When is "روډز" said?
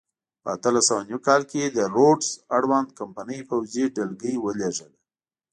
1.95-2.27